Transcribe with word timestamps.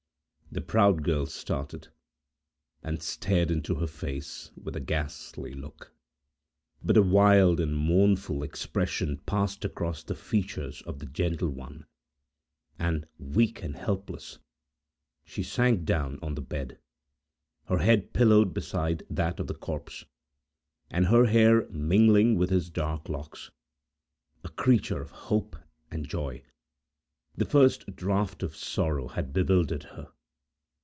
The 0.53 0.59
proud 0.59 1.03
girl 1.03 1.27
started, 1.27 1.87
and 2.83 3.01
stared 3.01 3.51
into 3.51 3.75
her 3.75 3.87
face, 3.87 4.51
with 4.61 4.75
a 4.75 4.81
ghastly 4.81 5.53
look. 5.53 5.93
But 6.83 6.97
a 6.97 7.01
wild 7.01 7.61
and 7.61 7.73
mournful 7.73 8.43
expression 8.43 9.19
passed 9.19 9.63
across 9.63 10.03
the 10.03 10.13
features 10.13 10.81
of 10.81 10.99
the 10.99 11.05
gentle 11.05 11.47
one; 11.49 11.85
and, 12.77 13.07
weak 13.17 13.63
and 13.63 13.77
helpless, 13.77 14.39
she 15.23 15.41
sank 15.41 15.85
down 15.85 16.19
on 16.21 16.35
the 16.35 16.41
bed, 16.41 16.77
her 17.67 17.77
head 17.77 18.11
pillowed 18.11 18.53
beside 18.53 19.03
that 19.09 19.39
of 19.39 19.47
the 19.47 19.55
corpse, 19.55 20.03
and 20.89 21.05
her 21.05 21.27
hair 21.27 21.65
mingling 21.69 22.35
with 22.35 22.49
his 22.49 22.69
dark 22.69 23.07
locks. 23.07 23.51
A 24.43 24.49
creature 24.49 24.99
of 25.01 25.11
hope 25.11 25.55
and 25.89 26.09
joy, 26.09 26.43
the 27.37 27.45
first 27.45 27.95
draught 27.95 28.43
of 28.43 28.57
sorrow 28.57 29.07
had 29.07 29.31
bewildered 29.31 29.83
her. 29.83 30.11